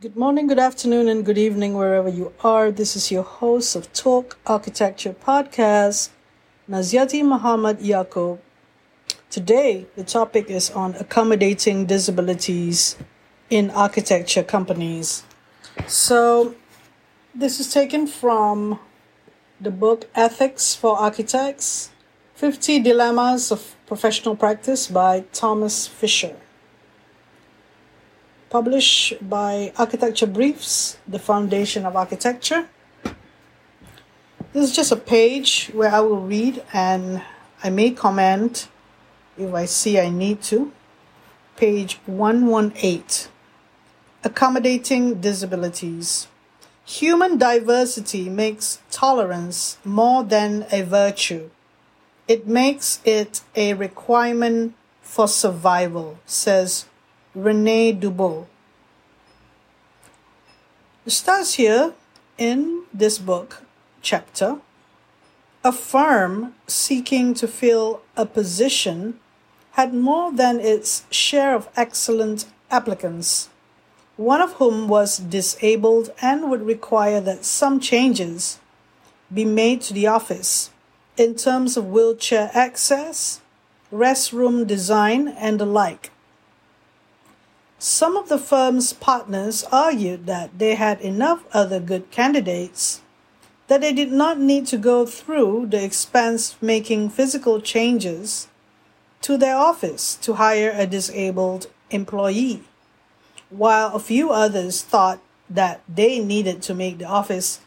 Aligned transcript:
Good 0.00 0.16
morning, 0.16 0.48
good 0.48 0.58
afternoon, 0.58 1.08
and 1.08 1.24
good 1.24 1.38
evening, 1.38 1.74
wherever 1.74 2.08
you 2.08 2.32
are. 2.42 2.72
This 2.72 2.96
is 2.96 3.12
your 3.12 3.22
host 3.22 3.76
of 3.76 3.90
Talk 3.92 4.36
Architecture 4.44 5.14
Podcast, 5.14 6.10
Naziati 6.68 7.24
Muhammad 7.24 7.78
Yaqub. 7.78 8.40
Today, 9.30 9.86
the 9.94 10.02
topic 10.02 10.50
is 10.50 10.68
on 10.72 10.96
accommodating 10.96 11.86
disabilities 11.86 12.96
in 13.48 13.70
architecture 13.70 14.42
companies. 14.42 15.22
So, 15.86 16.56
this 17.32 17.60
is 17.60 17.72
taken 17.72 18.08
from 18.08 18.80
the 19.60 19.70
book 19.70 20.10
Ethics 20.16 20.74
for 20.74 20.98
Architects 20.98 21.90
50 22.34 22.80
Dilemmas 22.80 23.52
of 23.52 23.76
Professional 23.86 24.34
Practice 24.34 24.88
by 24.88 25.20
Thomas 25.32 25.86
Fisher 25.86 26.36
published 28.54 29.14
by 29.28 29.72
Architecture 29.76 30.28
Briefs, 30.28 30.96
the 31.08 31.18
Foundation 31.18 31.84
of 31.84 31.96
Architecture. 31.96 32.68
This 34.52 34.70
is 34.70 34.76
just 34.76 34.92
a 34.92 34.96
page 34.96 35.72
where 35.74 35.90
I 35.90 35.98
will 35.98 36.20
read 36.20 36.62
and 36.72 37.20
I 37.64 37.70
may 37.70 37.90
comment 37.90 38.68
if 39.36 39.52
I 39.52 39.64
see 39.64 39.98
I 39.98 40.08
need 40.08 40.40
to. 40.42 40.70
Page 41.56 41.98
118 42.06 43.28
Accommodating 44.22 45.20
Disabilities. 45.20 46.28
Human 46.84 47.36
diversity 47.36 48.28
makes 48.28 48.78
tolerance 48.88 49.78
more 49.84 50.22
than 50.22 50.64
a 50.70 50.82
virtue. 50.82 51.50
It 52.28 52.46
makes 52.46 53.00
it 53.04 53.40
a 53.56 53.74
requirement 53.74 54.76
for 55.02 55.26
survival, 55.26 56.20
says 56.24 56.86
Rene 57.34 57.92
Dubos. 57.94 58.46
It 61.04 61.10
starts 61.10 61.54
here 61.54 61.92
in 62.38 62.84
this 62.94 63.18
book 63.18 63.64
chapter. 64.02 64.58
A 65.64 65.72
firm 65.72 66.54
seeking 66.68 67.34
to 67.34 67.48
fill 67.48 68.02
a 68.16 68.24
position 68.24 69.18
had 69.72 69.92
more 69.92 70.30
than 70.30 70.60
its 70.60 71.06
share 71.10 71.56
of 71.56 71.68
excellent 71.76 72.46
applicants, 72.70 73.48
one 74.16 74.40
of 74.40 74.52
whom 74.54 74.86
was 74.86 75.18
disabled 75.18 76.10
and 76.22 76.48
would 76.48 76.62
require 76.64 77.20
that 77.20 77.44
some 77.44 77.80
changes 77.80 78.60
be 79.32 79.44
made 79.44 79.80
to 79.80 79.92
the 79.92 80.06
office 80.06 80.70
in 81.16 81.34
terms 81.34 81.76
of 81.76 81.90
wheelchair 81.90 82.52
access, 82.54 83.40
restroom 83.92 84.64
design, 84.64 85.26
and 85.26 85.58
the 85.58 85.66
like. 85.66 86.12
Some 87.86 88.16
of 88.16 88.30
the 88.30 88.38
firm's 88.38 88.94
partners 88.94 89.62
argued 89.70 90.24
that 90.24 90.58
they 90.58 90.74
had 90.74 91.02
enough 91.02 91.44
other 91.52 91.78
good 91.78 92.10
candidates, 92.10 93.02
that 93.66 93.82
they 93.82 93.92
did 93.92 94.10
not 94.10 94.38
need 94.38 94.66
to 94.68 94.78
go 94.78 95.04
through 95.04 95.66
the 95.66 95.84
expense 95.84 96.54
of 96.54 96.62
making 96.62 97.10
physical 97.10 97.60
changes 97.60 98.48
to 99.20 99.36
their 99.36 99.54
office 99.54 100.14
to 100.22 100.36
hire 100.40 100.72
a 100.74 100.86
disabled 100.86 101.66
employee, 101.90 102.62
while 103.50 103.94
a 103.94 104.00
few 104.00 104.30
others 104.30 104.80
thought 104.80 105.20
that 105.50 105.82
they 105.86 106.20
needed 106.20 106.62
to 106.62 106.74
make 106.74 106.96
the 106.96 107.04
office 107.04 107.60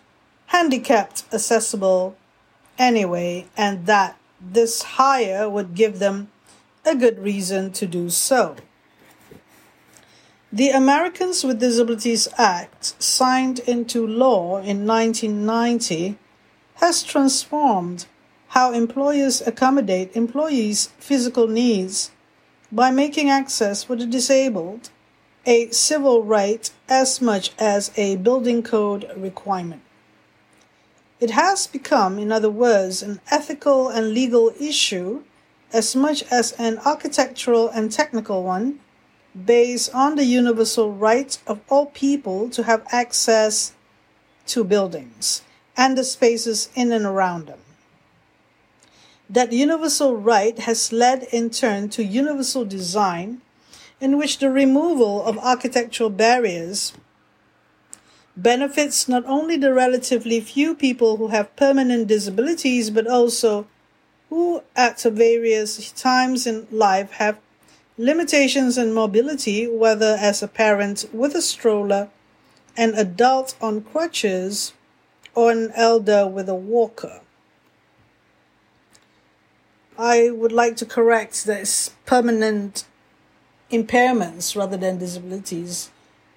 handicapped 0.47 1.25
accessible 1.31 2.17
anyway, 2.79 3.45
and 3.55 3.85
that 3.85 4.17
this 4.41 4.81
hire 4.97 5.47
would 5.47 5.75
give 5.75 5.99
them 5.99 6.31
a 6.83 6.95
good 6.95 7.19
reason 7.19 7.71
to 7.71 7.85
do 7.85 8.09
so. 8.09 8.55
The 10.53 10.69
Americans 10.69 11.43
with 11.43 11.59
Disabilities 11.59 12.29
Act, 12.37 12.95
signed 13.03 13.59
into 13.59 14.07
law 14.07 14.59
in 14.59 14.87
1990, 14.87 16.17
has 16.75 17.03
transformed 17.03 18.05
how 18.49 18.71
employers 18.71 19.41
accommodate 19.45 20.15
employees' 20.15 20.87
physical 20.99 21.49
needs 21.49 22.11
by 22.71 22.91
making 22.91 23.29
access 23.29 23.83
for 23.83 23.97
the 23.97 24.05
disabled 24.05 24.89
a 25.45 25.69
civil 25.71 26.23
right 26.23 26.71
as 26.87 27.19
much 27.19 27.51
as 27.59 27.91
a 27.97 28.15
building 28.15 28.63
code 28.63 29.11
requirement. 29.17 29.81
It 31.19 31.31
has 31.31 31.67
become, 31.67 32.17
in 32.17 32.31
other 32.31 32.49
words, 32.49 33.03
an 33.03 33.19
ethical 33.29 33.89
and 33.89 34.13
legal 34.13 34.53
issue 34.57 35.23
as 35.73 35.93
much 35.93 36.23
as 36.31 36.53
an 36.53 36.77
architectural 36.85 37.67
and 37.67 37.91
technical 37.91 38.43
one 38.43 38.79
based 39.45 39.93
on 39.93 40.15
the 40.15 40.25
universal 40.25 40.91
right 40.91 41.37
of 41.45 41.59
all 41.69 41.87
people 41.87 42.49
to 42.49 42.63
have 42.63 42.85
access 42.91 43.73
to 44.47 44.63
buildings 44.63 45.41
and 45.75 45.97
the 45.97 46.03
spaces 46.03 46.69
in 46.75 46.91
and 46.91 47.05
around 47.05 47.47
them. 47.47 47.59
That 49.29 49.51
universal 49.51 50.15
right 50.15 50.57
has 50.59 50.93
led 50.93 51.23
in 51.31 51.49
turn 51.49 51.89
to 51.89 52.03
universal 52.03 52.65
design, 52.65 53.41
in 53.99 54.17
which 54.17 54.39
the 54.39 54.49
removal 54.49 55.23
of 55.23 55.37
architectural 55.39 56.09
barriers 56.09 56.93
benefits 58.37 59.09
not 59.09 59.25
only 59.25 59.57
the 59.57 59.73
relatively 59.73 60.39
few 60.39 60.75
people 60.75 61.17
who 61.17 61.27
have 61.29 61.55
permanent 61.55 62.07
disabilities, 62.07 62.89
but 62.89 63.07
also 63.07 63.67
who 64.29 64.61
at 64.75 65.01
various 65.01 65.91
times 65.91 66.45
in 66.45 66.67
life 66.71 67.11
have 67.13 67.39
limitations 67.97 68.77
in 68.77 68.93
mobility, 68.93 69.67
whether 69.67 70.17
as 70.19 70.43
a 70.43 70.47
parent 70.47 71.05
with 71.11 71.35
a 71.35 71.41
stroller, 71.41 72.09
an 72.75 72.93
adult 72.93 73.55
on 73.59 73.81
crutches, 73.81 74.73
or 75.33 75.51
an 75.51 75.71
elder 75.75 76.27
with 76.27 76.49
a 76.49 76.55
walker. 76.55 77.21
I 79.97 80.29
would 80.29 80.51
like 80.51 80.75
to 80.77 80.85
correct 80.85 81.45
that 81.45 81.61
it's 81.61 81.89
permanent 82.05 82.85
impairments 83.71 84.55
rather 84.55 84.77
than 84.77 84.99
disabilities. 84.99 85.89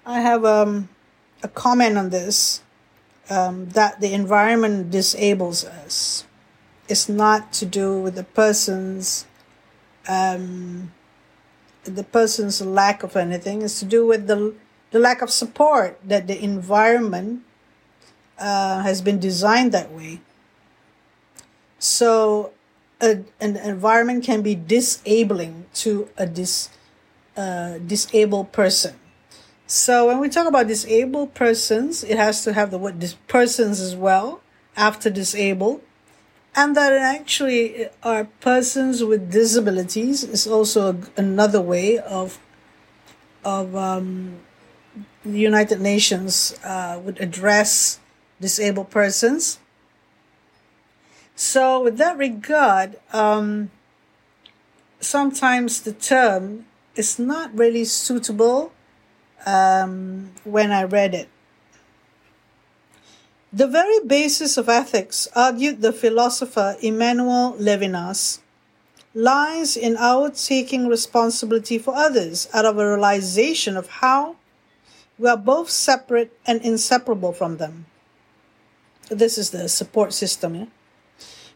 I 0.05 0.21
have 0.21 0.45
um, 0.45 0.89
a 1.43 1.47
comment 1.47 1.97
on 1.97 2.09
this 2.09 2.61
um, 3.29 3.69
that 3.69 4.01
the 4.01 4.13
environment 4.13 4.91
disables 4.91 5.63
us. 5.63 6.25
It's 6.87 7.07
not 7.07 7.53
to 7.53 7.65
do 7.65 7.99
with 7.99 8.15
the 8.15 8.23
person's 8.23 9.25
um, 10.07 10.91
the 11.83 12.03
person's 12.03 12.61
lack 12.61 13.03
of 13.03 13.15
anything. 13.15 13.61
It's 13.61 13.79
to 13.79 13.85
do 13.85 14.05
with 14.05 14.27
the 14.27 14.53
the 14.91 14.99
lack 14.99 15.21
of 15.21 15.31
support 15.31 15.97
that 16.03 16.27
the 16.27 16.41
environment 16.43 17.43
uh, 18.37 18.81
has 18.81 19.01
been 19.01 19.19
designed 19.19 19.71
that 19.71 19.91
way. 19.91 20.19
So, 21.79 22.51
a, 22.99 23.23
an 23.39 23.55
environment 23.57 24.23
can 24.23 24.41
be 24.41 24.53
disabling 24.53 25.65
to 25.75 26.09
a 26.17 26.27
dis, 26.27 26.69
uh, 27.37 27.77
disabled 27.79 28.51
person. 28.51 28.95
So, 29.65 30.07
when 30.07 30.19
we 30.19 30.27
talk 30.27 30.47
about 30.47 30.67
disabled 30.67 31.33
persons, 31.33 32.03
it 32.03 32.17
has 32.17 32.43
to 32.43 32.53
have 32.53 32.69
the 32.69 32.77
word 32.77 32.99
dis- 32.99 33.15
persons 33.27 33.79
as 33.79 33.95
well 33.95 34.41
after 34.75 35.09
disabled 35.09 35.81
and 36.55 36.75
that 36.75 36.93
actually 36.93 37.87
are 38.03 38.25
persons 38.39 39.03
with 39.03 39.31
disabilities 39.31 40.23
is 40.23 40.47
also 40.47 41.01
another 41.15 41.61
way 41.61 41.97
of 41.97 42.39
of 43.43 43.75
um, 43.75 44.39
the 45.23 45.39
United 45.39 45.81
Nations 45.81 46.57
uh, 46.63 46.99
would 47.03 47.19
address 47.19 47.99
disabled 48.39 48.89
persons. 48.89 49.59
So, 51.35 51.81
with 51.81 51.97
that 51.97 52.17
regard, 52.17 52.97
um, 53.13 53.71
sometimes 54.99 55.81
the 55.81 55.93
term 55.93 56.65
is 56.95 57.17
not 57.17 57.57
really 57.57 57.85
suitable 57.85 58.71
um, 59.45 60.31
when 60.43 60.71
I 60.71 60.83
read 60.83 61.15
it. 61.15 61.29
The 63.53 63.67
very 63.67 63.99
basis 64.05 64.55
of 64.55 64.69
ethics, 64.69 65.27
argued 65.35 65.81
the 65.81 65.91
philosopher 65.91 66.77
Emmanuel 66.81 67.53
Levinas, 67.59 68.39
lies 69.13 69.75
in 69.75 69.97
our 69.97 70.31
taking 70.31 70.87
responsibility 70.87 71.77
for 71.77 71.93
others 71.93 72.47
out 72.53 72.63
of 72.63 72.77
a 72.77 72.87
realization 72.87 73.75
of 73.75 73.99
how 73.99 74.37
we 75.19 75.27
are 75.27 75.35
both 75.35 75.69
separate 75.69 76.31
and 76.47 76.61
inseparable 76.61 77.33
from 77.33 77.57
them. 77.57 77.87
This 79.09 79.37
is 79.37 79.49
the 79.49 79.67
support 79.67 80.13
system. 80.13 80.55
Yeah? 80.55 80.65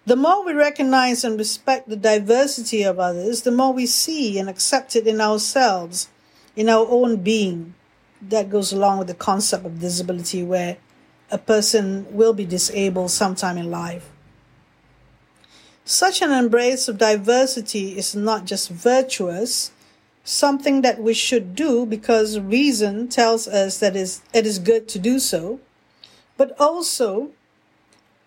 The 0.06 0.18
more 0.18 0.46
we 0.46 0.52
recognize 0.52 1.24
and 1.24 1.40
respect 1.40 1.88
the 1.88 1.96
diversity 1.96 2.84
of 2.84 3.00
others, 3.00 3.44
the 3.44 3.52
more 3.52 3.72
we 3.72 3.86
see 3.86 4.38
and 4.38 4.50
accept 4.50 4.98
it 4.98 5.08
in 5.08 5.22
ourselves, 5.22 6.10
in 6.58 6.68
our 6.68 6.86
own 6.90 7.24
being. 7.24 7.74
That 8.22 8.50
goes 8.50 8.74
along 8.74 9.00
with 9.00 9.08
the 9.08 9.14
concept 9.14 9.66
of 9.66 9.80
disability, 9.80 10.44
where 10.44 10.78
a 11.36 11.38
person 11.38 12.08
will 12.16 12.32
be 12.32 12.46
disabled 12.46 13.12
sometime 13.12 13.58
in 13.58 13.70
life. 13.70 14.10
Such 15.84 16.22
an 16.22 16.32
embrace 16.32 16.88
of 16.88 16.98
diversity 16.98 17.98
is 17.98 18.16
not 18.16 18.46
just 18.46 18.70
virtuous, 18.70 19.72
something 20.24 20.82
that 20.82 21.02
we 21.02 21.14
should 21.14 21.54
do 21.54 21.86
because 21.86 22.40
reason 22.40 23.10
tells 23.10 23.50
us 23.50 23.80
that 23.80 23.98
it 23.98 24.46
is 24.48 24.60
good 24.60 24.88
to 24.88 24.98
do 24.98 25.20
so, 25.20 25.60
but 26.38 26.56
also, 26.58 27.32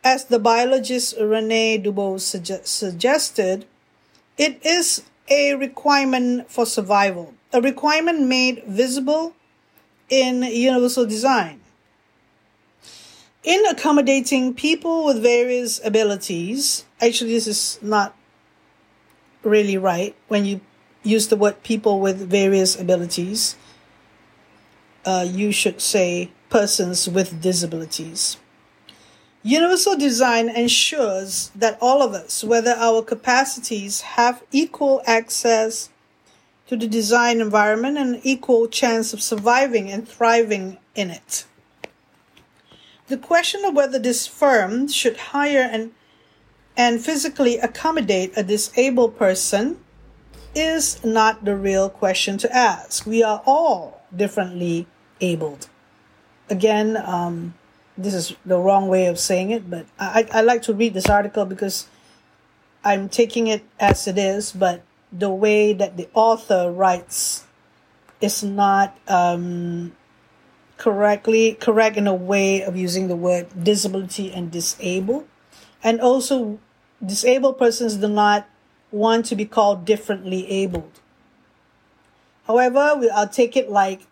as 0.04 0.26
the 0.26 0.38
biologist 0.38 1.16
Rene 1.18 1.78
Dubos 1.78 2.22
suge- 2.28 2.66
suggested, 2.66 3.64
it 4.36 4.60
is 4.62 5.02
a 5.30 5.54
requirement 5.54 6.50
for 6.50 6.66
survival, 6.66 7.32
a 7.54 7.62
requirement 7.62 8.20
made 8.20 8.62
visible 8.66 9.32
in 10.10 10.42
universal 10.42 11.06
design. 11.06 11.60
In 13.48 13.64
accommodating 13.64 14.52
people 14.52 15.06
with 15.06 15.22
various 15.22 15.80
abilities, 15.82 16.84
actually, 17.00 17.32
this 17.32 17.46
is 17.46 17.78
not 17.80 18.14
really 19.42 19.78
right 19.78 20.14
when 20.28 20.44
you 20.44 20.60
use 21.02 21.28
the 21.28 21.36
word 21.36 21.62
people 21.62 21.98
with 21.98 22.28
various 22.28 22.78
abilities. 22.78 23.56
Uh, 25.02 25.26
you 25.26 25.50
should 25.50 25.80
say 25.80 26.30
persons 26.50 27.08
with 27.08 27.40
disabilities. 27.40 28.36
Universal 29.42 29.96
design 29.96 30.50
ensures 30.50 31.50
that 31.54 31.78
all 31.80 32.02
of 32.02 32.12
us, 32.12 32.44
whether 32.44 32.72
our 32.72 33.00
capacities, 33.00 34.02
have 34.02 34.42
equal 34.52 35.00
access 35.06 35.88
to 36.66 36.76
the 36.76 36.86
design 36.86 37.40
environment 37.40 37.96
and 37.96 38.20
equal 38.24 38.68
chance 38.68 39.14
of 39.14 39.22
surviving 39.22 39.90
and 39.90 40.06
thriving 40.06 40.76
in 40.94 41.08
it. 41.08 41.46
The 43.08 43.16
question 43.16 43.64
of 43.64 43.74
whether 43.74 43.98
this 43.98 44.26
firm 44.26 44.88
should 44.88 45.16
hire 45.16 45.66
and, 45.70 45.92
and 46.76 47.00
physically 47.02 47.56
accommodate 47.56 48.32
a 48.36 48.42
disabled 48.42 49.16
person 49.16 49.78
is 50.54 51.02
not 51.02 51.44
the 51.44 51.56
real 51.56 51.88
question 51.88 52.36
to 52.38 52.54
ask. 52.54 53.06
We 53.06 53.22
are 53.22 53.42
all 53.46 54.02
differently 54.14 54.86
abled. 55.20 55.68
Again, 56.50 56.96
um, 56.96 57.54
this 57.96 58.14
is 58.14 58.36
the 58.44 58.58
wrong 58.58 58.88
way 58.88 59.06
of 59.06 59.18
saying 59.18 59.50
it, 59.50 59.70
but 59.70 59.86
I, 59.98 60.26
I 60.30 60.40
like 60.42 60.62
to 60.62 60.74
read 60.74 60.92
this 60.92 61.08
article 61.08 61.46
because 61.46 61.86
I'm 62.84 63.08
taking 63.08 63.46
it 63.46 63.64
as 63.80 64.06
it 64.06 64.18
is, 64.18 64.52
but 64.52 64.82
the 65.10 65.30
way 65.30 65.72
that 65.72 65.96
the 65.96 66.08
author 66.12 66.70
writes 66.70 67.44
is 68.20 68.42
not 68.42 68.96
um, 69.08 69.96
correctly 70.78 71.54
correct 71.54 71.96
in 71.96 72.06
a 72.06 72.14
way 72.14 72.62
of 72.62 72.76
using 72.76 73.08
the 73.08 73.16
word 73.16 73.46
disability 73.62 74.32
and 74.32 74.50
disabled 74.50 75.26
and 75.82 76.00
also 76.00 76.58
disabled 77.04 77.58
persons 77.58 77.96
do 77.96 78.08
not 78.08 78.48
want 78.90 79.26
to 79.26 79.36
be 79.36 79.44
called 79.44 79.84
differently 79.84 80.48
abled 80.48 81.00
however 82.46 82.96
we, 82.98 83.10
i'll 83.10 83.28
take 83.28 83.56
it 83.56 83.70
like 83.70 84.06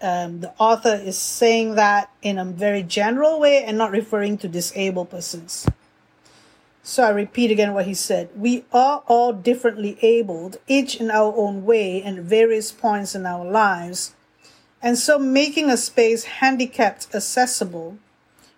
um, 0.00 0.40
the 0.40 0.52
author 0.58 0.94
is 0.94 1.16
saying 1.16 1.76
that 1.76 2.10
in 2.22 2.38
a 2.38 2.44
very 2.44 2.82
general 2.82 3.38
way 3.38 3.62
and 3.62 3.78
not 3.78 3.90
referring 3.92 4.38
to 4.38 4.48
disabled 4.48 5.10
persons 5.10 5.66
so 6.84 7.04
I 7.04 7.10
repeat 7.10 7.52
again 7.52 7.74
what 7.74 7.86
he 7.86 7.94
said. 7.94 8.30
We 8.36 8.64
are 8.72 9.04
all 9.06 9.32
differently 9.32 9.96
abled, 10.02 10.56
each 10.66 10.96
in 10.96 11.12
our 11.12 11.32
own 11.36 11.64
way 11.64 12.02
and 12.02 12.24
various 12.24 12.72
points 12.72 13.14
in 13.14 13.24
our 13.24 13.44
lives. 13.44 14.14
And 14.82 14.98
so 14.98 15.18
making 15.18 15.70
a 15.70 15.76
space 15.76 16.24
handicapped 16.24 17.14
accessible 17.14 17.98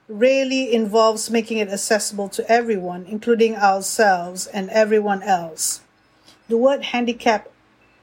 really 0.09 0.75
involves 0.75 1.31
making 1.31 1.59
it 1.59 1.69
accessible 1.69 2.29
to 2.31 2.51
everyone, 2.51 3.05
including 3.07 3.57
ourselves 3.57 4.47
and 4.47 4.71
everyone 4.71 5.23
else. 5.23 5.83
The 6.49 6.57
word 6.57 6.83
handicap 6.85 7.49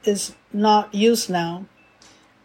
is 0.03 0.35
not 0.53 0.93
used 0.93 1.29
now. 1.29 1.65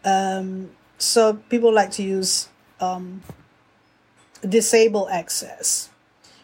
Um, 0.03 0.71
so 0.97 1.33
people 1.49 1.73
like 1.73 1.91
to 1.91 2.03
use 2.03 2.49
um, 2.79 3.21
disable 4.47 5.09
access. 5.09 5.89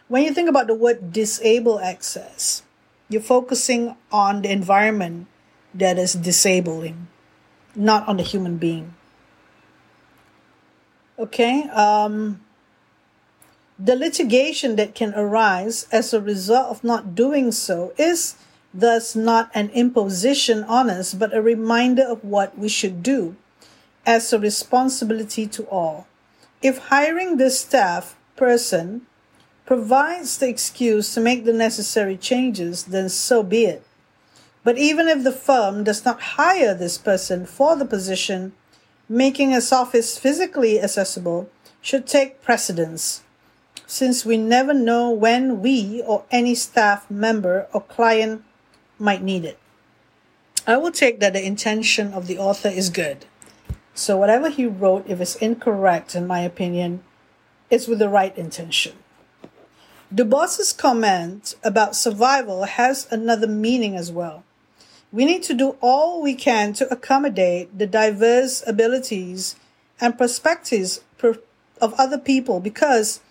When 0.07 0.24
you 0.24 0.33
think 0.33 0.50
about 0.50 0.68
the 0.68 0.75
word 0.75 1.12
disable 1.12 1.80
access, 1.80 2.62
you're 3.09 3.21
focusing 3.21 3.95
on 4.12 4.41
the 4.41 4.51
environment 4.51 5.27
that 5.74 5.97
is 5.97 6.13
disabling, 6.13 7.07
not 7.75 8.07
on 8.07 8.18
the 8.18 8.24
human 8.24 8.57
being. 8.57 8.94
Okay. 11.18 11.63
Um, 11.69 12.42
the 13.77 13.95
litigation 13.95 14.75
that 14.77 14.95
can 14.95 15.13
arise 15.15 15.88
as 15.92 16.13
a 16.13 16.21
result 16.21 16.68
of 16.68 16.83
not 16.83 17.15
doing 17.15 17.51
so 17.51 17.94
is 17.98 18.36
thus 18.74 19.15
not 19.15 19.51
an 19.54 19.69
imposition 19.69 20.63
on 20.63 20.89
us, 20.89 21.13
but 21.13 21.36
a 21.36 21.42
reminder 21.42 22.04
of 22.04 22.24
what 22.24 22.57
we 22.57 22.69
should 22.69 23.04
do 23.04 23.36
as 24.06 24.33
a 24.33 24.39
responsibility 24.39 25.48
to 25.48 25.63
all. 25.65 26.07
If 26.62 26.77
hiring 26.89 27.38
this 27.38 27.59
staff 27.59 28.16
person 28.36 29.06
provides 29.66 30.38
the 30.38 30.50
excuse 30.50 31.13
to 31.13 31.21
make 31.21 31.45
the 31.45 31.54
necessary 31.54 32.18
changes, 32.18 32.86
then 32.86 33.09
so 33.09 33.44
be 33.44 33.66
it. 33.66 33.86
But 34.63 34.77
even 34.77 35.07
if 35.07 35.24
the 35.24 35.31
firm 35.31 35.83
does 35.83 36.06
not 36.06 36.21
hire 36.21 36.74
this 36.74 36.98
person 36.98 37.45
for 37.45 37.75
the 37.75 37.86
position, 37.86 38.54
making 39.10 39.52
his 39.52 39.72
office 39.72 40.18
physically 40.18 40.82
accessible 40.82 41.50
should 41.82 42.08
take 42.08 42.42
precedence, 42.42 43.24
since 43.86 44.26
we 44.26 44.38
never 44.38 44.74
know 44.74 45.12
when 45.12 45.62
we 45.62 46.02
or 46.06 46.24
any 46.32 46.56
staff 46.56 47.10
member 47.12 47.68
or 47.74 47.82
client 47.82 48.44
might 48.98 49.22
need 49.22 49.44
it. 49.46 49.60
I 50.66 50.78
will 50.78 50.92
take 50.92 51.20
that 51.20 51.34
the 51.34 51.46
intention 51.46 52.14
of 52.14 52.28
the 52.28 52.38
author 52.38 52.70
is 52.70 52.90
good. 52.90 53.26
So, 53.94 54.18
whatever 54.18 54.50
he 54.50 54.66
wrote, 54.66 55.06
if 55.08 55.20
it's 55.20 55.36
incorrect, 55.36 56.16
in 56.16 56.26
my 56.26 56.40
opinion, 56.40 57.04
it's 57.70 57.88
with 57.88 58.00
the 58.00 58.10
right 58.10 58.36
intention. 58.38 58.94
Dubos's 60.14 60.72
comment 60.72 61.56
about 61.64 61.96
survival 61.96 62.64
has 62.64 63.08
another 63.12 63.48
meaning 63.48 63.96
as 63.96 64.12
well. 64.12 64.44
We 65.13 65.25
need 65.25 65.44
to 65.44 65.54
do 65.54 65.77
all 65.80 66.24
we 66.24 66.33
can 66.33 66.74
to 66.74 66.92
accommodate 66.92 67.77
the 67.77 67.86
diverse 67.86 68.63
abilities 68.65 69.56
and 70.01 70.18
perspectives 70.18 71.01
of 71.21 71.94
other 72.00 72.18
people 72.18 72.60
because 72.60 73.21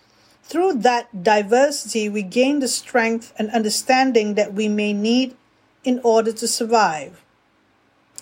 through 0.43 0.75
that 0.75 1.23
diversity, 1.23 2.07
we 2.07 2.23
gain 2.23 2.59
the 2.59 2.69
strength 2.69 3.33
and 3.37 3.49
understanding 3.51 4.35
that 4.35 4.53
we 4.53 4.69
may 4.69 4.93
need 4.93 5.35
in 5.83 5.99
order 6.03 6.31
to 6.31 6.47
survive. 6.47 7.21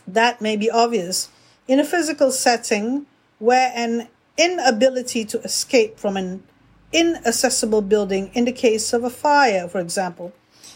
That 0.07 0.41
may 0.41 0.55
be 0.55 0.69
obvious 0.69 1.29
in 1.67 1.79
a 1.79 1.85
physical 1.85 2.31
setting 2.31 3.05
where 3.37 3.71
an 3.75 4.07
inability 4.37 5.23
to 5.25 5.41
escape 5.41 5.99
from 5.99 6.17
an 6.17 6.43
inaccessible 6.91 7.83
building 7.83 8.31
in 8.33 8.45
the 8.45 8.51
case 8.51 8.91
of 8.91 9.03
a 9.03 9.09
fire, 9.11 9.67
for 9.67 9.79
example, 9.79 10.33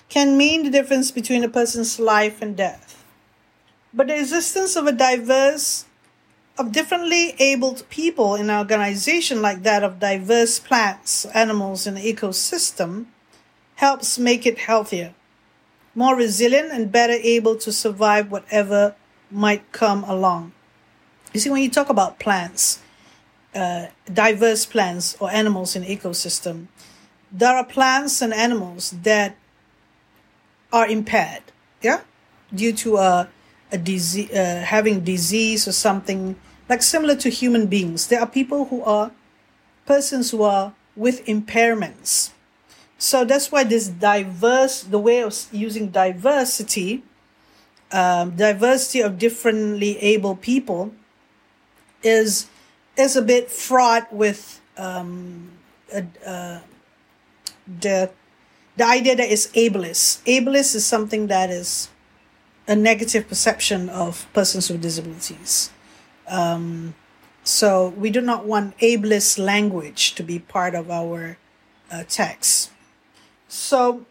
can 0.09 0.37
mean 0.37 0.63
the 0.63 0.69
difference 0.69 1.11
between 1.11 1.43
a 1.43 1.49
person's 1.49 1.99
life 1.99 2.41
and 2.41 2.55
death. 2.55 3.03
But 3.93 4.07
the 4.07 4.19
existence 4.19 4.75
of 4.75 4.87
a 4.87 4.91
diverse, 4.91 5.85
of 6.57 6.71
differently 6.71 7.35
abled 7.39 7.87
people 7.89 8.35
in 8.35 8.49
an 8.49 8.57
organization 8.57 9.41
like 9.41 9.63
that 9.63 9.83
of 9.83 9.99
diverse 9.99 10.59
plants, 10.59 11.25
animals, 11.25 11.87
and 11.87 11.97
ecosystem 11.97 13.05
helps 13.75 14.19
make 14.19 14.45
it 14.45 14.59
healthier, 14.59 15.13
more 15.93 16.15
resilient, 16.15 16.71
and 16.71 16.91
better 16.91 17.13
able 17.13 17.55
to 17.55 17.71
survive 17.71 18.31
whatever 18.31 18.95
might 19.31 19.71
come 19.71 20.03
along. 20.03 20.51
You 21.33 21.39
see, 21.39 21.49
when 21.49 21.61
you 21.61 21.69
talk 21.69 21.89
about 21.89 22.19
plants, 22.19 22.79
uh, 23.53 23.87
diverse 24.11 24.65
plants 24.65 25.15
or 25.19 25.29
animals 25.31 25.75
in 25.75 25.83
ecosystem, 25.83 26.67
there 27.31 27.55
are 27.55 27.65
plants 27.65 28.21
and 28.21 28.33
animals 28.33 28.91
that 29.03 29.35
are 30.75 30.87
impaired, 30.87 31.43
yeah, 31.81 32.01
due 32.53 32.73
to 32.73 32.97
a, 32.97 33.29
a 33.71 33.77
disease, 33.77 34.29
uh, 34.31 34.61
having 34.67 35.05
disease 35.07 35.67
or 35.69 35.71
something 35.71 36.35
like 36.67 36.83
similar 36.83 37.15
to 37.15 37.29
human 37.29 37.67
beings. 37.67 38.07
There 38.07 38.19
are 38.19 38.27
people 38.27 38.65
who 38.65 38.83
are 38.83 39.11
persons 39.85 40.31
who 40.31 40.43
are 40.43 40.73
with 40.95 41.25
impairments. 41.27 42.31
So 42.97 43.23
that's 43.23 43.51
why 43.51 43.63
this 43.63 43.87
diverse, 43.87 44.83
the 44.83 44.99
way 44.99 45.23
of 45.23 45.33
using 45.51 45.91
diversity, 45.91 47.03
um, 47.91 48.35
diversity 48.35 48.99
of 48.99 49.17
differently 49.17 49.97
able 49.99 50.35
people, 50.35 50.91
is 52.03 52.47
is 52.97 53.15
a 53.15 53.21
bit 53.21 53.49
fraught 53.49 54.11
with 54.11 54.59
um, 54.77 55.51
uh, 55.93 56.59
the 57.79 58.11
the 58.77 58.85
idea 58.85 59.15
that 59.15 59.29
is 59.29 59.47
ableist. 59.55 60.23
Ableist 60.23 60.75
is 60.75 60.85
something 60.85 61.27
that 61.27 61.49
is 61.49 61.89
a 62.67 62.75
negative 62.75 63.27
perception 63.27 63.89
of 63.89 64.27
persons 64.33 64.69
with 64.69 64.81
disabilities. 64.81 65.71
Um, 66.27 66.95
so 67.43 67.89
we 67.89 68.09
do 68.09 68.21
not 68.21 68.45
want 68.45 68.77
ableist 68.79 69.37
language 69.37 70.15
to 70.15 70.23
be 70.23 70.39
part 70.39 70.73
of 70.73 70.89
our 70.89 71.37
uh, 71.91 72.03
text. 72.07 72.71
So 73.47 74.05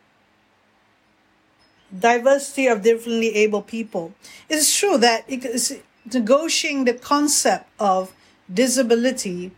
diversity 1.96 2.66
of 2.66 2.82
differently 2.82 3.34
able 3.34 3.62
people. 3.62 4.14
It's 4.48 4.76
true 4.76 4.98
that 4.98 5.24
it's 5.28 5.72
negotiating 6.12 6.84
the 6.84 6.94
concept 6.94 7.68
of 7.78 8.14
disability. 8.52 9.52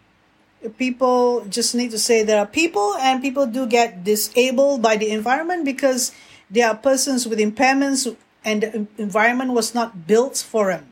People 0.78 1.44
just 1.46 1.74
need 1.74 1.90
to 1.90 1.98
say 1.98 2.22
there 2.22 2.38
are 2.38 2.46
people, 2.46 2.94
and 2.96 3.22
people 3.22 3.46
do 3.46 3.66
get 3.66 4.04
disabled 4.04 4.82
by 4.82 4.96
the 4.96 5.10
environment 5.10 5.64
because 5.64 6.12
there 6.50 6.68
are 6.68 6.76
persons 6.76 7.26
with 7.26 7.38
impairments, 7.38 8.16
and 8.44 8.62
the 8.62 8.86
environment 8.98 9.52
was 9.52 9.74
not 9.74 10.06
built 10.06 10.36
for 10.38 10.68
them, 10.68 10.88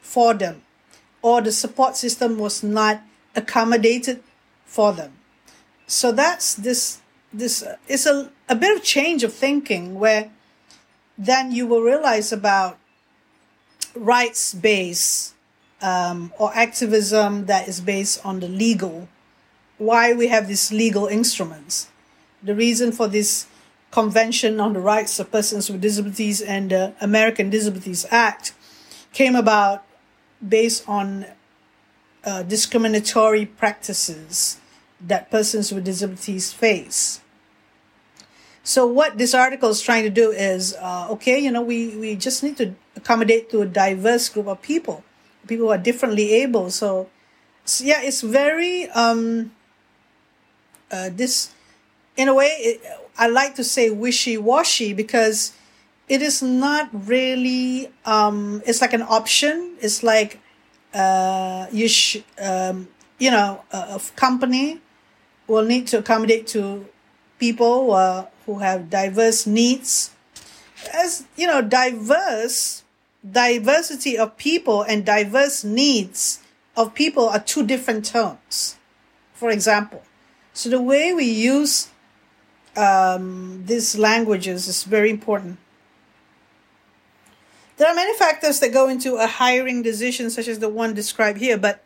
for 0.00 0.34
them, 0.34 0.62
or 1.20 1.40
the 1.40 1.52
support 1.52 1.96
system 1.96 2.38
was 2.38 2.62
not 2.62 3.02
accommodated 3.34 4.22
for 4.64 4.92
them. 4.92 5.12
So 5.86 6.12
that's 6.12 6.54
this. 6.54 6.98
This 7.34 7.62
uh, 7.62 7.76
is 7.88 8.04
a, 8.04 8.30
a 8.48 8.54
bit 8.54 8.76
of 8.76 8.82
change 8.84 9.24
of 9.24 9.32
thinking 9.32 9.98
where 9.98 10.30
then 11.16 11.50
you 11.50 11.66
will 11.66 11.80
realize 11.80 12.30
about 12.30 12.76
rights 13.94 14.52
based 14.52 15.34
um, 15.82 16.32
or 16.38 16.54
activism 16.54 17.46
that 17.46 17.68
is 17.68 17.80
based 17.80 18.24
on 18.24 18.40
the 18.40 18.48
legal. 18.48 19.08
Why 19.78 20.12
we 20.14 20.28
have 20.28 20.48
these 20.48 20.72
legal 20.72 21.06
instruments. 21.06 21.88
The 22.42 22.54
reason 22.54 22.92
for 22.92 23.08
this 23.08 23.46
Convention 23.90 24.58
on 24.58 24.72
the 24.72 24.80
Rights 24.80 25.20
of 25.20 25.30
Persons 25.30 25.68
with 25.68 25.82
Disabilities 25.82 26.40
and 26.40 26.70
the 26.70 26.94
American 27.02 27.50
Disabilities 27.50 28.06
Act 28.10 28.54
came 29.12 29.36
about 29.36 29.84
based 30.40 30.88
on 30.88 31.26
uh, 32.24 32.42
discriminatory 32.42 33.44
practices 33.44 34.58
that 34.98 35.30
persons 35.30 35.72
with 35.72 35.84
disabilities 35.84 36.52
face. 36.52 37.20
So 38.64 38.86
what 38.86 39.18
this 39.18 39.34
article 39.34 39.68
is 39.70 39.82
trying 39.82 40.04
to 40.04 40.10
do 40.10 40.30
is, 40.30 40.74
uh, 40.80 41.08
okay, 41.10 41.38
you 41.38 41.50
know, 41.50 41.62
we, 41.62 41.96
we 41.96 42.16
just 42.16 42.42
need 42.42 42.56
to 42.58 42.74
accommodate 42.96 43.50
to 43.50 43.60
a 43.60 43.66
diverse 43.66 44.28
group 44.28 44.46
of 44.46 44.62
people, 44.62 45.04
people 45.46 45.66
who 45.66 45.72
are 45.72 45.78
differently 45.78 46.32
able. 46.32 46.70
So, 46.70 47.08
so 47.64 47.84
yeah, 47.84 48.02
it's 48.02 48.20
very 48.20 48.88
um, 48.90 49.52
uh, 50.90 51.10
this, 51.12 51.52
in 52.16 52.28
a 52.28 52.34
way, 52.34 52.46
it, 52.46 52.82
I 53.16 53.28
like 53.28 53.54
to 53.56 53.64
say 53.64 53.90
wishy 53.90 54.38
washy 54.38 54.92
because 54.92 55.52
it 56.08 56.22
is 56.22 56.42
not 56.42 56.88
really. 56.92 57.90
Um, 58.04 58.62
it's 58.66 58.80
like 58.80 58.92
an 58.92 59.02
option. 59.02 59.76
It's 59.80 60.02
like 60.02 60.40
uh, 60.94 61.66
you 61.72 61.88
sh- 61.88 62.22
um, 62.40 62.88
you 63.18 63.30
know 63.30 63.62
a, 63.72 63.96
a 63.96 64.00
company 64.16 64.80
will 65.46 65.64
need 65.64 65.86
to 65.88 65.98
accommodate 65.98 66.46
to 66.48 66.86
people 67.38 67.92
uh, 67.92 68.26
who 68.46 68.58
have 68.58 68.90
diverse 68.90 69.46
needs. 69.46 70.10
As 70.92 71.24
you 71.36 71.46
know, 71.46 71.62
diverse 71.62 72.82
diversity 73.28 74.18
of 74.18 74.36
people 74.36 74.82
and 74.82 75.04
diverse 75.04 75.64
needs 75.64 76.40
of 76.76 76.94
people 76.94 77.28
are 77.28 77.40
two 77.40 77.64
different 77.64 78.04
terms. 78.04 78.76
For 79.34 79.50
example, 79.50 80.02
so 80.52 80.68
the 80.68 80.82
way 80.82 81.12
we 81.12 81.24
use 81.24 81.88
um, 82.76 83.64
these 83.66 83.96
languages 83.96 84.68
is 84.68 84.84
very 84.84 85.10
important. 85.10 85.58
There 87.76 87.88
are 87.88 87.94
many 87.94 88.16
factors 88.16 88.60
that 88.60 88.72
go 88.72 88.88
into 88.88 89.16
a 89.16 89.26
hiring 89.26 89.82
decision, 89.82 90.30
such 90.30 90.46
as 90.46 90.58
the 90.58 90.68
one 90.68 90.94
described 90.94 91.38
here, 91.38 91.58
but 91.58 91.82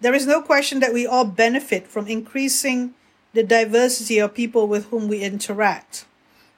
there 0.00 0.14
is 0.14 0.26
no 0.26 0.40
question 0.40 0.80
that 0.80 0.92
we 0.92 1.06
all 1.06 1.24
benefit 1.24 1.86
from 1.86 2.06
increasing 2.06 2.94
the 3.32 3.42
diversity 3.42 4.18
of 4.18 4.34
people 4.34 4.66
with 4.66 4.86
whom 4.86 5.08
we 5.08 5.20
interact, 5.20 6.04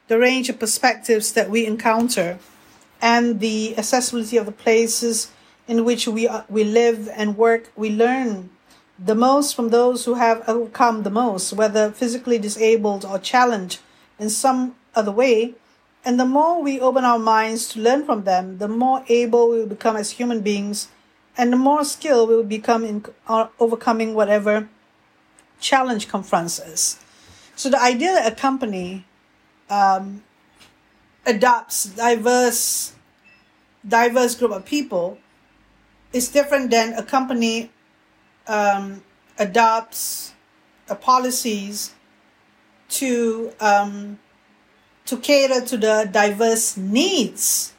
the 0.08 0.18
range 0.18 0.48
of 0.48 0.58
perspectives 0.58 1.32
that 1.32 1.50
we 1.50 1.66
encounter, 1.66 2.38
and 3.02 3.40
the 3.40 3.76
accessibility 3.76 4.36
of 4.36 4.46
the 4.46 4.52
places 4.52 5.32
in 5.66 5.84
which 5.84 6.06
we, 6.06 6.28
uh, 6.28 6.42
we 6.48 6.62
live 6.62 7.08
and 7.12 7.36
work. 7.36 7.70
We 7.76 7.90
learn 7.90 8.50
the 8.98 9.16
most 9.16 9.56
from 9.56 9.70
those 9.70 10.04
who 10.04 10.14
have 10.14 10.48
overcome 10.48 11.02
the 11.02 11.10
most, 11.10 11.52
whether 11.52 11.90
physically 11.90 12.38
disabled 12.38 13.04
or 13.04 13.18
challenged 13.18 13.80
in 14.18 14.30
some 14.30 14.76
other 14.94 15.10
way. 15.10 15.54
And 16.04 16.18
the 16.18 16.24
more 16.24 16.62
we 16.62 16.80
open 16.80 17.04
our 17.04 17.18
minds 17.18 17.68
to 17.70 17.80
learn 17.80 18.04
from 18.04 18.22
them, 18.24 18.58
the 18.58 18.68
more 18.68 19.04
able 19.08 19.50
we 19.50 19.58
will 19.58 19.66
become 19.66 19.96
as 19.96 20.12
human 20.12 20.40
beings, 20.40 20.88
and 21.36 21.52
the 21.52 21.56
more 21.56 21.84
skilled 21.84 22.28
we 22.28 22.36
will 22.36 22.44
become 22.44 22.84
in 22.84 23.04
overcoming 23.58 24.14
whatever 24.14 24.68
challenge 25.60 26.08
confronts 26.08 26.60
us. 26.60 26.98
So 27.56 27.70
the 27.70 27.80
idea 27.80 28.12
that 28.14 28.32
a 28.32 28.34
company 28.34 29.06
um, 29.70 30.22
adopts 31.26 31.86
diverse 31.86 32.92
diverse 33.86 34.34
group 34.34 34.52
of 34.52 34.64
people 34.64 35.18
is 36.12 36.28
different 36.28 36.70
than 36.70 36.94
a 36.94 37.02
company 37.02 37.70
um, 38.46 39.02
adopts 39.38 40.32
uh, 40.88 40.94
policies 40.94 41.92
to 42.88 43.52
um, 43.60 44.18
to 45.04 45.16
cater 45.16 45.64
to 45.64 45.76
the 45.76 46.08
diverse 46.10 46.76
needs 46.76 47.72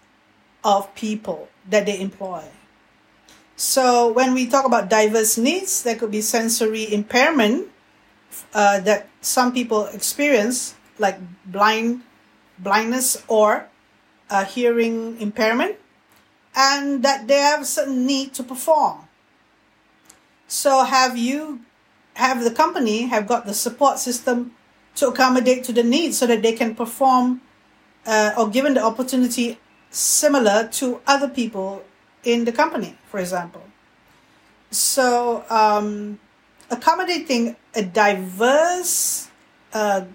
of 0.64 0.94
people 0.96 1.48
that 1.70 1.86
they 1.86 2.00
employ. 2.00 2.44
So 3.56 4.12
when 4.12 4.34
we 4.34 4.48
talk 4.48 4.66
about 4.66 4.90
diverse 4.90 5.38
needs, 5.38 5.84
there 5.84 5.96
could 5.96 6.12
be 6.12 6.22
sensory 6.22 6.92
impairment 6.92 7.68
uh, 8.54 8.80
that 8.82 9.08
some 9.22 9.54
people 9.54 9.86
experience, 9.88 10.76
like 10.98 11.20
blind 11.46 12.02
blindness 12.64 13.22
or 13.28 13.68
a 14.30 14.46
hearing 14.46 15.20
impairment, 15.20 15.76
and 16.56 17.04
that 17.04 17.28
they 17.28 17.40
have 17.40 17.62
a 17.62 17.66
certain 17.66 18.06
need 18.06 18.34
to 18.34 18.44
perform. 18.44 19.08
So 20.48 20.84
have 20.84 21.18
you 21.18 21.62
have 22.16 22.44
the 22.44 22.52
company 22.52 23.04
have 23.08 23.28
got 23.28 23.46
the 23.46 23.54
support 23.54 24.00
system 24.00 24.54
to 24.96 25.08
accommodate 25.08 25.64
to 25.66 25.74
the 25.74 25.84
needs 25.84 26.18
so 26.18 26.28
that 26.28 26.42
they 26.42 26.54
can 26.54 26.76
perform 26.76 27.42
uh, 28.06 28.32
or 28.38 28.50
given 28.50 28.76
the 28.76 28.84
opportunity 28.84 29.58
similar 29.90 30.68
to 30.68 31.02
other 31.08 31.28
people 31.28 31.84
in 32.24 32.46
the 32.46 32.52
company, 32.52 32.96
for 33.10 33.20
example. 33.20 33.64
So 34.70 35.44
um, 35.50 36.20
accommodating 36.70 37.56
a 37.76 37.84
diverse 37.84 39.30
uh, 39.74 40.06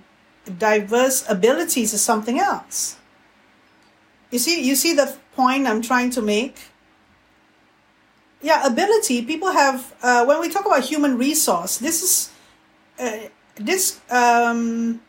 diverse 0.48 1.24
abilities 1.28 1.92
is 1.94 2.02
something 2.02 2.38
else. 2.38 2.96
You 4.30 4.38
see, 4.38 4.62
you 4.62 4.74
see 4.74 4.94
the 4.94 5.16
point 5.34 5.66
I'm 5.66 5.82
trying 5.82 6.10
to 6.10 6.22
make 6.22 6.56
yeah 8.42 8.66
ability 8.66 9.24
people 9.24 9.50
have 9.52 9.94
uh, 10.02 10.24
when 10.24 10.40
we 10.40 10.48
talk 10.48 10.64
about 10.66 10.84
human 10.84 11.18
resource 11.18 11.78
this 11.78 12.02
is 12.02 12.30
uh, 12.98 13.28
this 13.56 14.00
um, 14.10 15.00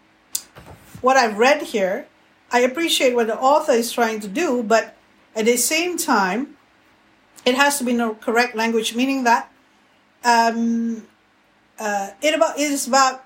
what 1.02 1.16
i've 1.18 1.38
read 1.38 1.62
here 1.62 2.08
i 2.52 2.60
appreciate 2.60 3.14
what 3.14 3.28
the 3.28 3.38
author 3.38 3.72
is 3.72 3.92
trying 3.92 4.20
to 4.20 4.28
do 4.28 4.64
but 4.64 4.96
at 5.36 5.46
the 5.46 5.58
same 5.58 5.98
time 5.98 6.58
it 7.46 7.56
has 7.56 7.78
to 7.78 7.84
be 7.84 7.92
in 7.92 7.98
the 7.98 8.10
correct 8.16 8.56
language 8.56 8.96
meaning 8.96 9.24
that 9.24 9.52
um, 10.24 11.08
uh, 11.80 12.12
it 12.22 12.34
about 12.34 12.58
it 12.58 12.72
is 12.72 12.88
about 12.88 13.24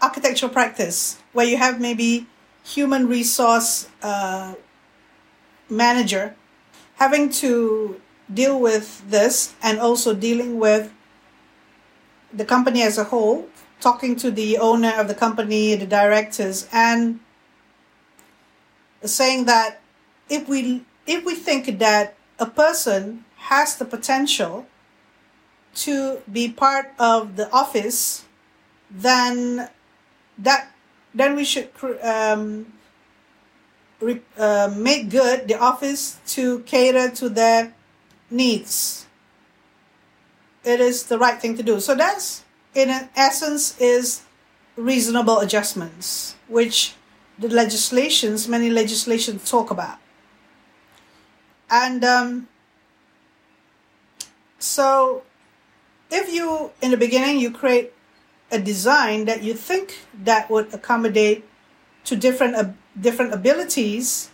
architectural 0.00 0.50
practice 0.50 1.18
where 1.32 1.46
you 1.46 1.56
have 1.56 1.80
maybe 1.80 2.26
human 2.64 3.08
resource 3.08 3.88
uh, 4.02 4.54
manager 5.68 6.34
having 6.96 7.30
to 7.30 8.00
deal 8.32 8.60
with 8.60 9.02
this 9.10 9.54
and 9.62 9.78
also 9.78 10.14
dealing 10.14 10.58
with 10.58 10.92
the 12.32 12.44
company 12.44 12.82
as 12.82 12.96
a 12.96 13.04
whole, 13.04 13.48
talking 13.80 14.16
to 14.16 14.30
the 14.30 14.56
owner 14.58 14.92
of 14.96 15.08
the 15.08 15.14
company, 15.14 15.74
the 15.74 15.86
directors, 15.86 16.68
and 16.72 17.20
saying 19.02 19.44
that 19.46 19.80
if 20.28 20.48
we 20.48 20.84
if 21.06 21.24
we 21.24 21.34
think 21.34 21.78
that 21.78 22.14
a 22.38 22.46
person 22.46 23.24
has 23.50 23.76
the 23.76 23.84
potential 23.84 24.66
to 25.74 26.22
be 26.30 26.48
part 26.48 26.92
of 26.98 27.36
the 27.36 27.50
office, 27.50 28.24
then 28.90 29.68
that 30.38 30.70
then 31.14 31.36
we 31.36 31.44
should 31.44 31.70
um, 32.02 32.72
re, 34.00 34.20
uh, 34.38 34.72
make 34.76 35.10
good 35.10 35.48
the 35.48 35.58
office 35.58 36.18
to 36.26 36.60
cater 36.60 37.10
to 37.10 37.28
their 37.28 37.74
needs, 38.30 39.06
it 40.64 40.80
is 40.80 41.04
the 41.04 41.18
right 41.18 41.40
thing 41.40 41.56
to 41.56 41.62
do. 41.62 41.80
So 41.80 41.94
that's, 41.94 42.44
in 42.74 42.88
essence, 43.16 43.78
is 43.80 44.22
reasonable 44.76 45.38
adjustments, 45.38 46.34
which 46.48 46.94
the 47.38 47.48
legislations, 47.48 48.48
many 48.48 48.70
legislations 48.70 49.48
talk 49.48 49.70
about. 49.70 49.98
And 51.70 52.04
um, 52.04 52.48
so, 54.58 55.22
if 56.10 56.32
you, 56.32 56.70
in 56.80 56.90
the 56.90 56.96
beginning, 56.96 57.40
you 57.40 57.50
create 57.50 57.92
a 58.52 58.60
design 58.60 59.24
that 59.24 59.42
you 59.42 59.54
think 59.54 60.04
that 60.22 60.50
would 60.50 60.72
accommodate 60.74 61.44
to 62.04 62.14
different 62.14 62.54
uh, 62.54 62.70
different 63.00 63.32
abilities, 63.32 64.30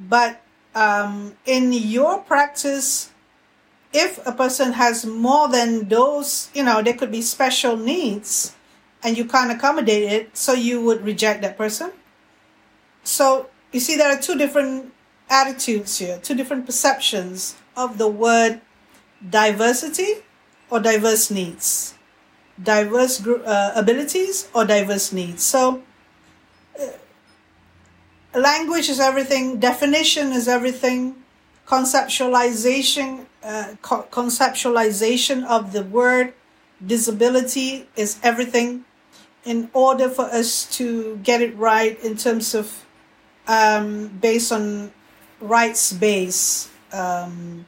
But 0.00 0.40
um, 0.74 1.36
in 1.44 1.72
your 1.72 2.20
practice, 2.20 3.10
if 3.92 4.24
a 4.26 4.32
person 4.32 4.72
has 4.72 5.04
more 5.04 5.48
than 5.48 5.88
those, 5.88 6.48
you 6.54 6.64
know, 6.64 6.80
there 6.80 6.94
could 6.94 7.12
be 7.12 7.20
special 7.20 7.76
needs 7.76 8.54
and 9.02 9.16
you 9.18 9.24
can't 9.24 9.50
accommodate 9.50 10.04
it, 10.10 10.36
so 10.36 10.52
you 10.52 10.80
would 10.82 11.02
reject 11.02 11.42
that 11.42 11.58
person. 11.58 11.92
So 13.04 13.50
you 13.72 13.80
see, 13.80 13.96
there 13.96 14.10
are 14.10 14.20
two 14.20 14.36
different 14.38 14.92
attitudes 15.28 15.98
here, 15.98 16.18
two 16.22 16.34
different 16.34 16.66
perceptions 16.66 17.56
of 17.76 17.98
the 17.98 18.08
word 18.08 18.60
diversity 19.28 20.24
or 20.70 20.80
diverse 20.80 21.30
needs, 21.30 21.94
diverse 22.62 23.24
uh, 23.26 23.72
abilities 23.74 24.48
or 24.54 24.64
diverse 24.64 25.12
needs. 25.12 25.42
So, 25.42 25.82
uh, 26.78 26.86
language 28.38 28.88
is 28.88 29.00
everything, 29.00 29.58
definition 29.58 30.32
is 30.32 30.48
everything, 30.48 31.16
conceptualization, 31.66 33.26
uh, 33.42 33.74
co- 33.82 34.06
conceptualization 34.10 35.44
of 35.46 35.72
the 35.72 35.82
word 35.82 36.34
disability 36.84 37.88
is 37.96 38.18
everything. 38.22 38.84
In 39.42 39.70
order 39.72 40.10
for 40.10 40.26
us 40.26 40.66
to 40.76 41.16
get 41.22 41.40
it 41.40 41.56
right 41.56 41.98
in 42.04 42.18
terms 42.18 42.54
of 42.54 42.84
um, 43.48 44.08
based 44.20 44.52
on 44.52 44.92
rights 45.40 45.94
base 45.94 46.68
um, 46.92 47.66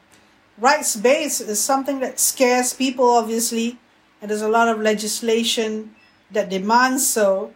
rights 0.59 0.97
base 0.97 1.41
is 1.41 1.61
something 1.61 2.01
that 2.01 2.21
scares 2.21 2.73
people, 2.73 3.07
obviously, 3.07 3.79
and 4.23 4.31
there's 4.31 4.41
a 4.41 4.49
lot 4.49 4.69
of 4.69 4.81
legislation 4.81 5.95
that 6.31 6.49
demands 6.49 7.07
so 7.07 7.53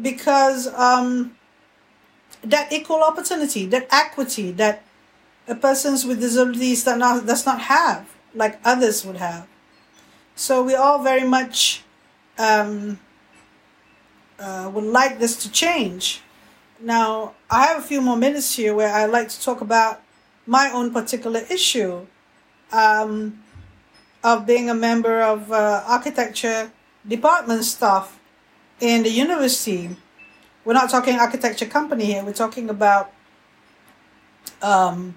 because 0.00 0.66
um, 0.74 1.34
that 2.42 2.70
equal 2.72 3.02
opportunity, 3.02 3.64
that 3.66 3.88
equity 3.90 4.52
that 4.52 4.84
a 5.48 5.54
persons 5.54 6.04
with 6.04 6.20
disabilities 6.20 6.84
that 6.84 6.98
not, 6.98 7.26
does 7.26 7.46
not 7.46 7.60
have, 7.62 8.08
like 8.34 8.60
others 8.64 9.04
would 9.04 9.16
have. 9.16 9.46
So 10.36 10.62
we 10.62 10.74
all 10.74 11.02
very 11.02 11.26
much 11.26 11.82
um, 12.38 12.98
uh, 14.38 14.70
would 14.74 14.84
like 14.84 15.18
this 15.18 15.36
to 15.44 15.50
change. 15.50 16.22
Now, 16.80 17.34
I 17.50 17.66
have 17.66 17.78
a 17.78 17.82
few 17.82 18.00
more 18.00 18.16
minutes 18.16 18.56
here 18.56 18.74
where 18.74 18.92
I'd 18.92 19.10
like 19.10 19.28
to 19.28 19.40
talk 19.40 19.60
about 19.60 20.02
my 20.46 20.70
own 20.70 20.92
particular 20.92 21.42
issue 21.50 22.06
um, 22.72 23.43
of 24.24 24.46
being 24.46 24.70
a 24.70 24.74
member 24.74 25.20
of 25.20 25.52
uh, 25.52 25.84
architecture 25.86 26.72
department 27.06 27.62
staff 27.64 28.18
in 28.80 29.02
the 29.02 29.10
university. 29.10 29.94
We're 30.64 30.72
not 30.72 30.88
talking 30.88 31.20
architecture 31.20 31.66
company 31.66 32.06
here. 32.06 32.24
We're 32.24 32.32
talking 32.32 32.70
about, 32.70 33.12
um, 34.62 35.14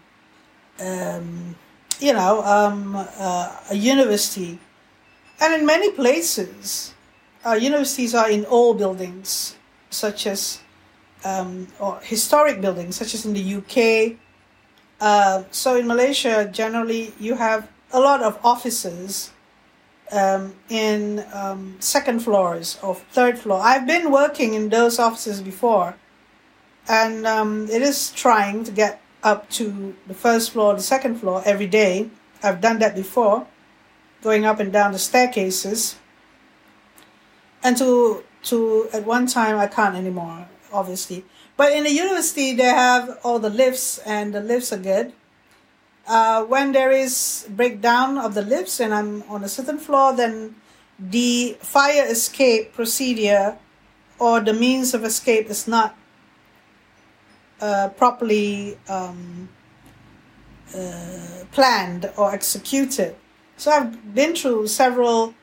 um, 0.80 1.56
you 2.00 2.12
know, 2.12 2.44
um, 2.44 2.96
uh, 2.96 3.56
a 3.72 3.76
university. 3.76 4.60
And 5.40 5.54
in 5.54 5.66
many 5.66 5.92
places, 5.92 6.94
uh, 7.46 7.54
universities 7.54 8.14
are 8.14 8.30
in 8.30 8.46
old 8.46 8.78
buildings, 8.78 9.56
such 9.90 10.28
as, 10.28 10.60
um, 11.24 11.68
or 11.80 12.00
historic 12.04 12.60
buildings, 12.60 12.98
such 12.98 13.14
as 13.14 13.26
in 13.26 13.32
the 13.34 13.56
UK, 13.56 14.18
uh, 15.00 15.44
so 15.52 15.76
in 15.76 15.88
Malaysia, 15.88 16.50
generally 16.52 17.14
you 17.20 17.36
have 17.36 17.70
a 17.92 18.00
lot 18.00 18.22
of 18.22 18.40
offices 18.44 19.32
um, 20.12 20.56
in 20.70 21.26
um, 21.34 21.76
second 21.80 22.20
floors 22.22 22.78
or 22.82 22.96
third 22.96 23.38
floor. 23.38 23.60
I've 23.62 23.88
been 23.88 24.12
working 24.12 24.54
in 24.54 24.70
those 24.70 25.00
offices 25.00 25.42
before, 25.42 25.96
and 26.88 27.26
um, 27.26 27.68
it 27.70 27.82
is 27.82 28.12
trying 28.12 28.64
to 28.66 28.72
get 28.72 29.02
up 29.24 29.50
to 29.50 29.96
the 30.08 30.14
first 30.14 30.52
floor, 30.52 30.74
the 30.76 30.82
second 30.82 31.20
floor 31.20 31.42
every 31.46 31.68
day. 31.68 32.10
I've 32.44 32.62
done 32.62 32.80
that 32.80 32.96
before, 32.96 33.48
going 34.22 34.46
up 34.46 34.60
and 34.60 34.72
down 34.72 34.92
the 34.92 35.00
staircases. 35.00 35.96
And 37.64 37.76
to 37.78 38.24
to 38.44 38.88
at 38.94 39.06
one 39.06 39.28
time 39.28 39.58
I 39.58 39.68
can't 39.68 39.96
anymore, 39.96 40.48
obviously. 40.72 41.26
But 41.58 41.74
in 41.74 41.84
the 41.84 41.92
university, 41.92 42.54
they 42.54 42.66
have 42.66 43.18
all 43.24 43.40
the 43.40 43.50
lifts, 43.50 43.98
and 44.06 44.34
the 44.34 44.42
lifts 44.42 44.72
are 44.72 44.78
good. 44.78 45.12
Uh, 46.08 46.46
when 46.46 46.72
there 46.72 46.92
is 46.92 47.46
breakdown 47.50 48.18
of 48.18 48.34
the 48.34 48.42
lifts 48.42 48.80
and 48.80 48.94
I'm 48.94 49.24
on 49.24 49.44
a 49.44 49.50
certain 49.50 49.78
floor, 49.78 50.16
then 50.16 50.56
the 50.98 51.58
fire 51.60 52.06
escape 52.08 52.74
procedure 52.74 53.58
or 54.18 54.40
the 54.40 54.54
means 54.54 54.94
of 54.94 55.04
escape 55.04 55.50
is 55.50 55.68
not 55.68 55.98
uh, 57.60 57.90
properly 57.90 58.78
um, 58.88 59.50
uh, 60.76 61.44
planned 61.52 62.10
or 62.18 62.34
executed. 62.34 63.16
So 63.58 63.72
I've 63.72 64.16
been 64.16 64.36
through 64.36 64.68
several 64.68 65.34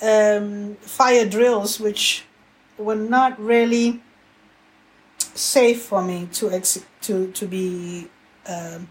um, 0.00 0.76
fire 0.76 1.26
drills 1.26 1.80
which 1.80 2.24
were 2.78 2.94
not 2.94 3.38
really 3.40 4.00
safe 5.34 5.82
for 5.82 6.02
me 6.02 6.28
to 6.32 6.50
ex- 6.50 6.84
to 7.02 7.30
to 7.32 7.46
be 7.46 8.08
um, 8.46 8.88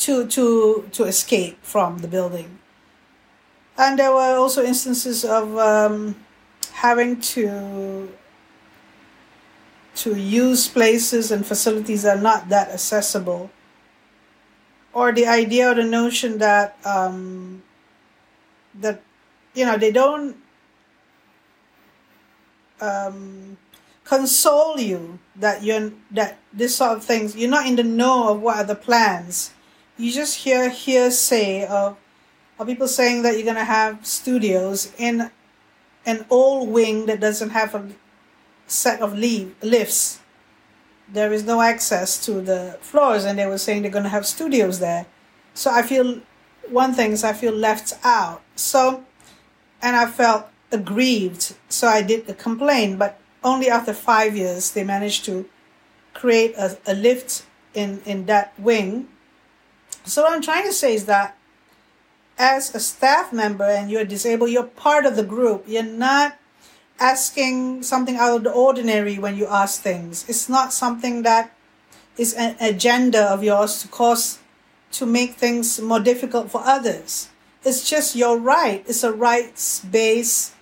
to 0.00 0.26
to 0.26 0.88
to 0.92 1.04
escape 1.04 1.58
from 1.62 1.98
the 1.98 2.08
building. 2.08 2.58
And 3.76 3.98
there 3.98 4.12
were 4.12 4.36
also 4.36 4.64
instances 4.64 5.24
of 5.24 5.56
um, 5.56 6.16
having 6.72 7.20
to 7.36 8.08
to 9.94 10.16
use 10.16 10.68
places 10.68 11.30
and 11.30 11.44
facilities 11.44 12.02
that 12.02 12.18
are 12.18 12.22
not 12.22 12.48
that 12.48 12.70
accessible, 12.70 13.50
or 14.92 15.12
the 15.12 15.26
idea 15.26 15.70
or 15.70 15.74
the 15.74 15.84
notion 15.84 16.38
that 16.38 16.76
um, 16.84 17.62
that 18.74 19.02
you 19.54 19.64
know 19.64 19.76
they 19.76 19.92
don't 19.92 20.36
um, 22.80 23.58
console 24.04 24.80
you 24.80 25.18
that 25.36 25.62
you're 25.62 25.92
that 26.10 26.38
this 26.52 26.76
sort 26.76 26.96
of 26.96 27.04
things 27.04 27.36
you're 27.36 27.50
not 27.50 27.66
in 27.66 27.76
the 27.76 27.84
know 27.84 28.32
of 28.32 28.40
what 28.40 28.56
are 28.56 28.64
the 28.64 28.74
plans 28.74 29.52
you 30.00 30.10
just 30.10 30.38
hear 30.38 30.70
hearsay 30.70 31.66
of, 31.66 31.96
of 32.58 32.66
people 32.66 32.88
saying 32.88 33.22
that 33.22 33.34
you're 33.34 33.44
going 33.44 33.56
to 33.56 33.64
have 33.64 34.04
studios 34.06 34.92
in 34.98 35.30
an 36.06 36.24
old 36.30 36.70
wing 36.70 37.06
that 37.06 37.20
doesn't 37.20 37.50
have 37.50 37.74
a 37.74 37.90
set 38.66 39.00
of 39.00 39.16
leave, 39.16 39.54
lifts. 39.62 40.20
There 41.12 41.32
is 41.32 41.44
no 41.44 41.60
access 41.60 42.24
to 42.24 42.40
the 42.40 42.78
floors 42.80 43.24
and 43.24 43.38
they 43.38 43.46
were 43.46 43.58
saying 43.58 43.82
they're 43.82 43.90
going 43.90 44.04
to 44.04 44.10
have 44.10 44.26
studios 44.26 44.78
there. 44.78 45.06
So 45.52 45.70
i 45.70 45.82
feel 45.82 46.20
one 46.68 46.94
thing 46.94 47.12
is 47.12 47.24
i 47.24 47.32
feel 47.32 47.52
left 47.52 47.92
out. 48.04 48.42
So 48.56 49.04
and 49.82 49.96
i 49.96 50.06
felt 50.06 50.46
aggrieved. 50.72 51.54
So 51.68 51.88
i 51.88 52.00
did 52.00 52.38
complain 52.38 52.96
but 52.96 53.20
only 53.44 53.68
after 53.68 53.92
five 53.92 54.36
years 54.36 54.70
they 54.70 54.84
managed 54.84 55.24
to 55.26 55.48
create 56.14 56.54
a, 56.56 56.78
a 56.86 56.94
lift 56.94 57.44
in, 57.74 58.00
in 58.06 58.26
that 58.26 58.58
wing. 58.58 59.08
So 60.04 60.22
what 60.22 60.32
I'm 60.32 60.42
trying 60.42 60.66
to 60.66 60.72
say 60.72 60.94
is 60.94 61.06
that 61.06 61.36
as 62.38 62.74
a 62.74 62.80
staff 62.80 63.32
member 63.32 63.64
and 63.64 63.90
you're 63.90 64.04
disabled, 64.04 64.50
you're 64.50 64.64
part 64.64 65.04
of 65.04 65.16
the 65.16 65.22
group. 65.22 65.64
You're 65.66 65.82
not 65.82 66.38
asking 66.98 67.82
something 67.82 68.16
out 68.16 68.36
of 68.36 68.44
the 68.44 68.52
ordinary 68.52 69.18
when 69.18 69.36
you 69.36 69.46
ask 69.46 69.80
things. 69.80 70.24
It's 70.28 70.48
not 70.48 70.72
something 70.72 71.22
that 71.22 71.54
is 72.16 72.34
an 72.34 72.56
agenda 72.60 73.22
of 73.22 73.44
yours 73.44 73.82
to 73.82 73.88
cause 73.88 74.38
to 74.92 75.06
make 75.06 75.34
things 75.34 75.80
more 75.80 76.00
difficult 76.00 76.50
for 76.50 76.62
others. 76.64 77.28
It's 77.64 77.88
just 77.88 78.16
your 78.16 78.38
right. 78.38 78.84
It's 78.88 79.04
a 79.04 79.12
rights 79.12 79.80
based 79.80 80.54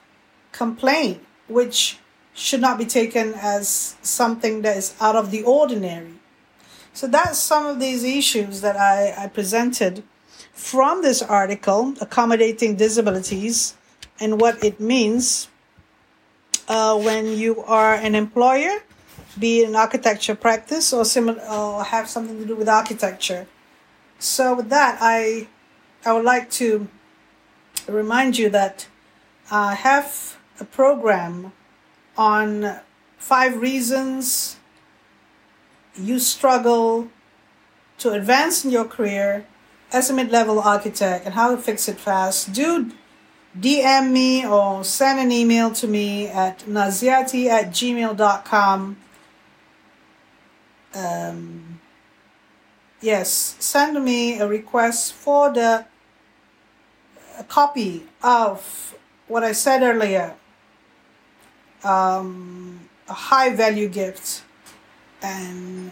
complaint, 0.52 1.24
which 1.48 1.98
should 2.34 2.60
not 2.60 2.78
be 2.78 2.84
taken 2.84 3.34
as 3.34 3.96
something 4.02 4.62
that 4.62 4.76
is 4.76 4.94
out 5.00 5.16
of 5.16 5.30
the 5.30 5.42
ordinary. 5.42 6.17
So 6.98 7.06
that's 7.06 7.38
some 7.38 7.64
of 7.64 7.78
these 7.78 8.02
issues 8.02 8.60
that 8.60 8.76
I, 8.76 9.14
I 9.16 9.28
presented 9.28 10.02
from 10.52 11.00
this 11.00 11.22
article, 11.22 11.94
Accommodating 12.00 12.74
Disabilities 12.74 13.76
and 14.18 14.40
what 14.40 14.64
it 14.64 14.80
means 14.80 15.46
uh, 16.66 16.98
when 16.98 17.38
you 17.38 17.62
are 17.62 17.94
an 17.94 18.16
employer, 18.16 18.80
be 19.38 19.60
it 19.60 19.68
an 19.68 19.76
architecture 19.76 20.34
practice 20.34 20.92
or 20.92 21.04
similar, 21.04 21.40
or 21.48 21.84
have 21.84 22.08
something 22.08 22.36
to 22.36 22.44
do 22.44 22.56
with 22.56 22.68
architecture. 22.68 23.46
So 24.18 24.56
with 24.56 24.68
that, 24.70 24.98
I 25.00 25.46
I 26.04 26.12
would 26.14 26.24
like 26.24 26.50
to 26.58 26.88
remind 27.86 28.38
you 28.38 28.50
that 28.50 28.88
I 29.52 29.76
have 29.76 30.36
a 30.58 30.64
program 30.64 31.52
on 32.16 32.80
five 33.18 33.60
reasons 33.60 34.57
you 35.98 36.18
struggle 36.18 37.08
to 37.98 38.12
advance 38.12 38.64
in 38.64 38.70
your 38.70 38.84
career 38.84 39.46
as 39.92 40.10
a 40.10 40.14
mid 40.14 40.30
level 40.30 40.60
architect 40.60 41.24
and 41.24 41.34
how 41.34 41.50
to 41.54 41.60
fix 41.60 41.88
it 41.88 41.98
fast, 41.98 42.52
do 42.52 42.92
DM 43.58 44.12
me 44.12 44.46
or 44.46 44.84
send 44.84 45.18
an 45.18 45.32
email 45.32 45.70
to 45.72 45.88
me 45.88 46.28
at 46.28 46.60
naziati 46.60 47.46
at 47.46 47.70
gmail.com. 47.70 48.96
Um, 50.94 51.80
yes, 53.00 53.56
send 53.58 54.04
me 54.04 54.38
a 54.38 54.46
request 54.46 55.14
for 55.14 55.52
the 55.52 55.86
copy 57.48 58.06
of 58.22 58.94
what 59.26 59.42
I 59.42 59.52
said 59.52 59.82
earlier. 59.82 60.34
Um, 61.84 62.88
a 63.08 63.12
high 63.12 63.54
value 63.54 63.88
gift, 63.88 64.42
and 65.22 65.90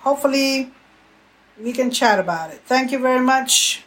hopefully 0.00 0.72
we 1.62 1.72
can 1.72 1.90
chat 1.90 2.18
about 2.18 2.50
it. 2.50 2.60
Thank 2.64 2.92
you 2.92 2.98
very 2.98 3.20
much. 3.20 3.84